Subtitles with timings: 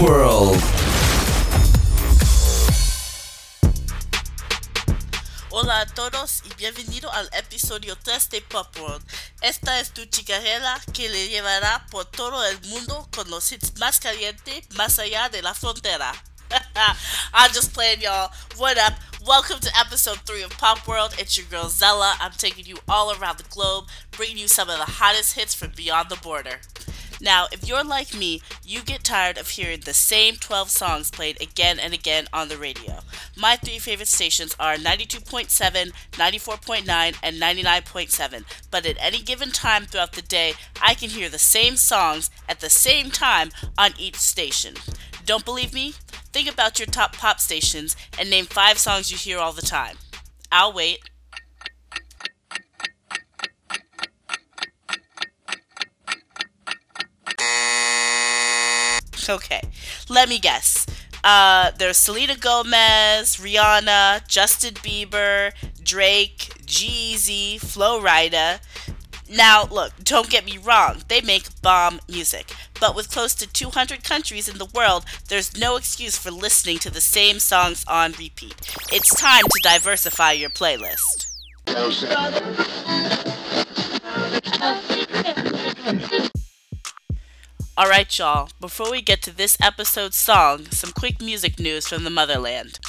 [0.00, 0.62] World.
[5.50, 9.04] Hola a todos y bienvenido al episodio 3 de Pop World.
[9.40, 13.98] Esta es tu chicarela que le llevará por todo el mundo con los hits más
[13.98, 16.12] calientes más allá de la frontera.
[17.34, 18.30] I'm just playing, y'all.
[18.56, 18.94] What up?
[19.26, 21.14] Welcome to episode 3 of Pop World.
[21.18, 22.14] It's your girl Zella.
[22.20, 25.72] I'm taking you all around the globe, bringing you some of the hottest hits from
[25.74, 26.60] beyond the border.
[27.20, 31.40] Now, if you're like me, you get tired of hearing the same 12 songs played
[31.40, 33.00] again and again on the radio.
[33.36, 40.12] My three favorite stations are 92.7, 94.9, and 99.7, but at any given time throughout
[40.12, 44.74] the day, I can hear the same songs at the same time on each station.
[45.24, 45.94] Don't believe me?
[46.32, 49.96] Think about your top pop stations and name five songs you hear all the time.
[50.50, 51.07] I'll wait.
[59.28, 59.62] Okay,
[60.08, 60.86] let me guess.
[61.22, 68.60] Uh, there's Selena Gomez, Rihanna, Justin Bieber, Drake, Jeezy, Flo Rida.
[69.30, 72.52] Now, look, don't get me wrong, they make bomb music.
[72.80, 76.90] But with close to 200 countries in the world, there's no excuse for listening to
[76.90, 78.54] the same songs on repeat.
[78.90, 81.26] It's time to diversify your playlist.
[87.78, 92.10] Alright, y'all, before we get to this episode's song, some quick music news from the
[92.10, 92.80] motherland.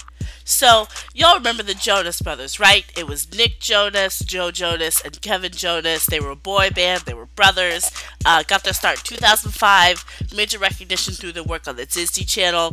[0.44, 2.86] So, y'all remember the Jonas Brothers, right?
[2.98, 6.08] It was Nick Jonas, Joe Jonas, and Kevin Jonas.
[6.08, 7.92] They were a boy band, they were brothers.
[8.26, 12.72] Uh, got their start in 2005, major recognition through their work on the Disney Channel.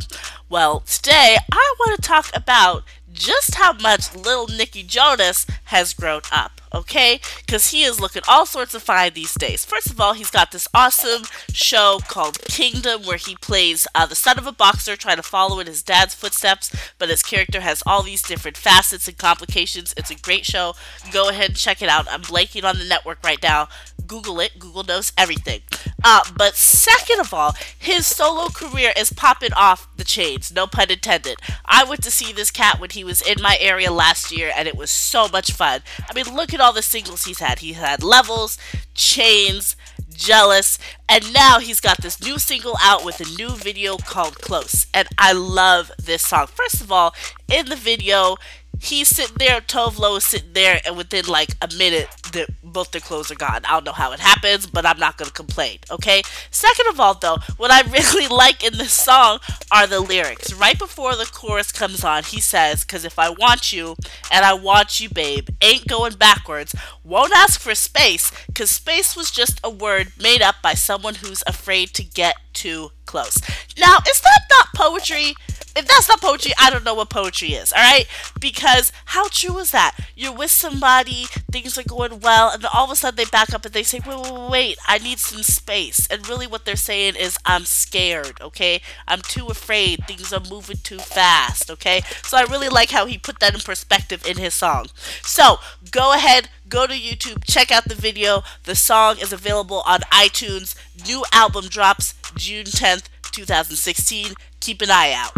[0.49, 6.21] Well, today I want to talk about just how much little Nicky Jonas has grown
[6.31, 7.19] up, okay?
[7.45, 9.65] Because he is looking all sorts of fine these days.
[9.65, 14.15] First of all, he's got this awesome show called Kingdom where he plays uh, the
[14.15, 17.83] son of a boxer trying to follow in his dad's footsteps, but his character has
[17.85, 19.93] all these different facets and complications.
[19.97, 20.73] It's a great show.
[21.11, 22.07] Go ahead and check it out.
[22.09, 23.67] I'm blanking on the network right now.
[24.07, 24.59] Google it.
[24.59, 25.61] Google knows everything.
[26.03, 30.51] Uh, but second of all, his solo career is popping off the chains.
[30.51, 31.37] No pun intended.
[31.65, 34.67] I went to see this cat when he was in my area last year, and
[34.67, 35.81] it was so much fun.
[36.09, 37.59] I mean, look at all the singles he's had.
[37.59, 38.57] He had Levels,
[38.93, 39.75] Chains,
[40.09, 44.87] Jealous, and now he's got this new single out with a new video called Close.
[44.93, 46.47] And I love this song.
[46.47, 47.13] First of all,
[47.51, 48.37] in the video,
[48.79, 52.91] he's sitting there, Tove Lo is sitting there, and within like a minute, the, both
[52.91, 53.65] their clothes are gone.
[53.65, 56.21] I don't know how it happens, but I'm not gonna complain, okay?
[56.51, 59.39] Second of all, though, what I really like in this song
[59.71, 60.53] are the lyrics.
[60.53, 63.95] Right before the chorus comes on, he says, Cause if I want you,
[64.31, 69.31] and I want you, babe, ain't going backwards, won't ask for space, cause space was
[69.31, 73.37] just a word made up by someone who's afraid to get too close.
[73.79, 75.35] Now, is that not poetry?
[75.77, 78.07] If that's not poetry, I don't know what poetry is, alright?
[78.39, 79.95] Because how true is that?
[80.15, 83.53] You're with somebody, things are going well, and then all of a sudden they back
[83.53, 86.07] up and they say, wait, wait, wait, I need some space.
[86.09, 88.81] And really what they're saying is, I'm scared, okay?
[89.07, 92.01] I'm too afraid, things are moving too fast, okay?
[92.23, 94.87] So I really like how he put that in perspective in his song.
[95.21, 95.57] So
[95.91, 98.43] go ahead, go to YouTube, check out the video.
[98.63, 100.75] The song is available on iTunes.
[101.07, 105.31] New album drops June 10th, 2016 keep an eye out.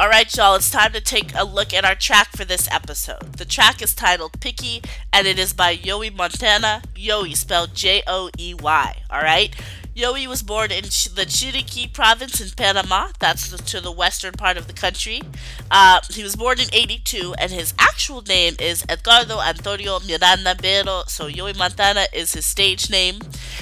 [0.00, 3.34] Alright, y'all, it's time to take a look at our track for this episode.
[3.34, 6.82] The track is titled Picky, and it is by Joey Montana.
[6.94, 8.96] Joey, spelled J O E Y.
[9.10, 9.54] Alright?
[9.94, 13.10] Joey was born in the Chiriquí province in Panama.
[13.20, 15.22] That's the, to the western part of the country.
[15.70, 21.04] Uh, he was born in 82, and his actual name is Edgardo Antonio Miranda Bero.
[21.06, 23.20] So Joey Montana is his stage name.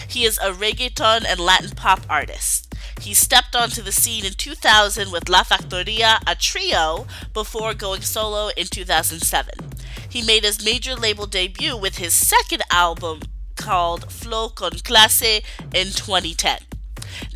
[0.08, 2.74] He is a reggaeton and Latin pop artist.
[3.02, 8.50] He stepped onto the scene in 2000 with La Factoria, a trio, before going solo
[8.56, 9.52] in 2007.
[10.08, 13.20] He made his major label debut with his second album,
[13.56, 15.42] called Flow con Clase
[15.74, 16.58] in 2010.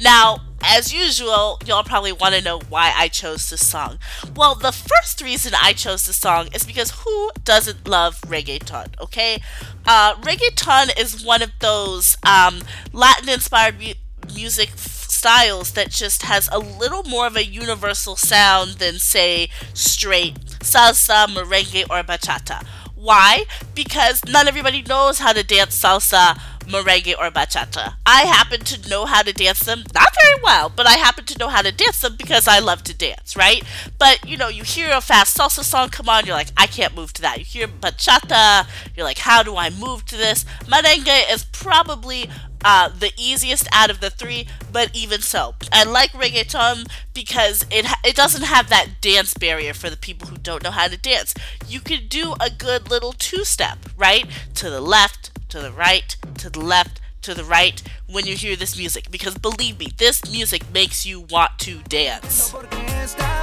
[0.01, 3.99] Now, as usual, y'all probably want to know why I chose this song.
[4.35, 9.43] Well, the first reason I chose this song is because who doesn't love reggaeton, okay?
[9.87, 16.49] Uh, reggaeton is one of those um, Latin inspired mu- music styles that just has
[16.53, 23.45] a little more of a universal sound than, say, straight salsa, merengue, or bachata why?
[23.75, 27.95] Because not everybody knows how to dance salsa, merengue or bachata.
[28.05, 31.39] I happen to know how to dance them, not very well, but I happen to
[31.39, 33.63] know how to dance them because I love to dance, right?
[33.99, 36.95] But you know, you hear a fast salsa song come on, you're like, I can't
[36.95, 37.39] move to that.
[37.39, 38.67] You hear bachata,
[38.97, 40.45] you're like, how do I move to this?
[40.65, 42.29] Merengue is probably
[42.69, 47.87] uh, the easiest out of the three, but even so, I like reggaeton because it
[48.05, 51.33] it doesn't have that dance barrier for the people who don't know how to dance.
[51.69, 54.27] You can do a good little two step, right?
[54.55, 58.57] To the left, to the right, to the left, to the right when you hear
[58.57, 62.53] this music because believe me, this music makes you want to dance.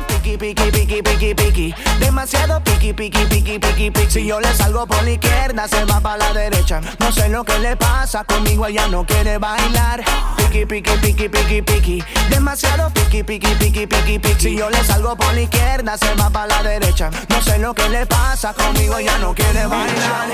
[0.07, 1.75] Piqui, piqui, piqui, piqui, piqui.
[2.00, 4.12] Demasiado piqui, piqui, piqui, piqui, piqui.
[4.12, 6.81] Si yo le salgo por la izquierda, se va para la derecha.
[7.00, 10.04] No sé lo que le pasa, conmigo ella no quiere bailar.
[10.38, 12.04] Piqui, piqui, piqui, piqui, piqui.
[12.30, 14.39] Demasiado piqui, piqui, piqui, piqui, piqui.
[14.39, 17.10] Si yo le salgo por la izquierda, se va para la derecha.
[17.30, 20.27] No sé lo que le pasa, conmigo ella no quiere bailar.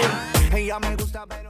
[0.51, 1.48] Ella me gusta, pero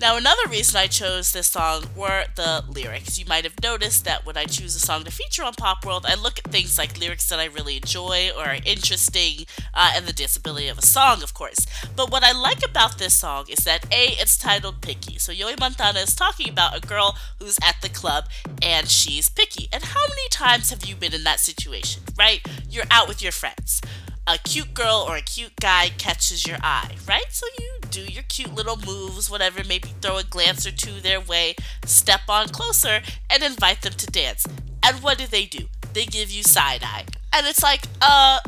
[0.00, 3.18] now, another reason I chose this song were the lyrics.
[3.18, 6.06] You might have noticed that when I choose a song to feature on Pop World,
[6.08, 10.06] I look at things like lyrics that I really enjoy or are interesting, uh, and
[10.06, 11.66] the disability of a song, of course.
[11.96, 15.18] But what I like about this song is that A, it's titled Picky.
[15.18, 18.26] So Joey Montana is talking about a girl who's at the club
[18.62, 19.68] and she's picky.
[19.72, 22.40] And how many times have you been in that situation, right?
[22.70, 23.80] You're out with your friends
[24.28, 27.24] a cute girl or a cute guy catches your eye, right?
[27.30, 31.20] So you do your cute little moves, whatever, maybe throw a glance or two their
[31.20, 31.54] way,
[31.84, 33.00] step on closer,
[33.30, 34.46] and invite them to dance.
[34.82, 35.66] And what do they do?
[35.92, 37.04] They give you side eye.
[37.32, 38.40] And it's like, uh,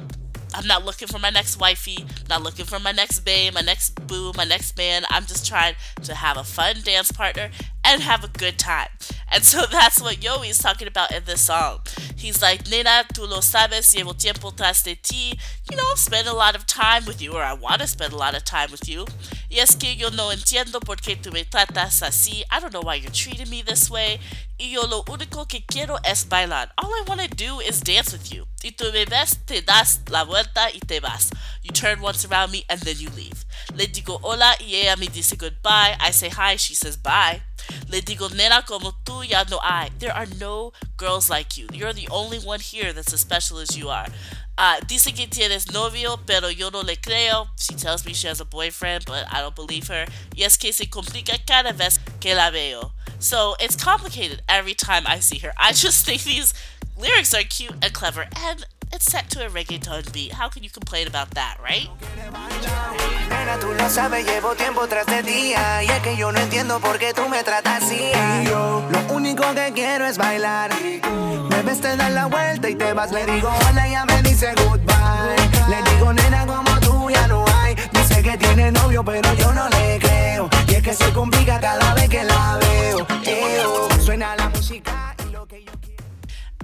[0.54, 3.90] I'm not looking for my next wifey, not looking for my next babe, my next
[4.06, 5.04] boo, my next man.
[5.10, 7.50] I'm just trying to have a fun dance partner
[7.90, 8.88] and have a good time.
[9.32, 11.80] And so that's what Joey is talking about in this song.
[12.16, 15.38] He's like, Nena, tú lo sabes, llevo tiempo tras de ti.
[15.70, 18.16] You know, spend a lot of time with you, or I want to spend a
[18.16, 19.06] lot of time with you.
[19.50, 22.44] Y es que yo no entiendo por qué tú me tratas así.
[22.50, 24.20] I don't know why you're treating me this way.
[24.58, 26.68] Y yo lo único que quiero es bailar.
[26.76, 28.46] All I want to do is dance with you.
[28.62, 31.30] Y tú me ves, te das la vuelta y te vas.
[31.62, 33.44] You turn once around me and then you leave.
[33.74, 35.96] Le digo hola y ella me dice goodbye.
[35.98, 37.42] I say hi, she says bye.
[37.88, 39.90] Le digo, nena, como tú ya no hay.
[39.98, 41.68] There are no girls like you.
[41.72, 44.06] You're the only one here that's as special as you are.
[44.58, 47.48] Uh, dice que tienes novio, pero yo no le creo.
[47.56, 50.04] She tells me she has a boyfriend, but I don't believe her.
[50.36, 52.92] Y es que se complica cada vez que la veo.
[53.18, 55.52] So it's complicated every time I see her.
[55.56, 56.52] I just think these
[57.00, 60.32] lyrics are cute and clever, and it's set to a reggaeton beat.
[60.32, 61.88] How can you complain about that, right?
[78.22, 80.48] que tiene novio, pero yo no le creo.
[80.68, 83.06] Y es que se complica cada vez que la veo.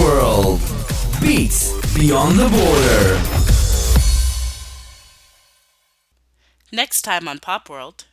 [0.00, 0.60] World
[1.20, 3.20] Beats Beyond the Border.
[6.72, 8.06] Next time on Pop World.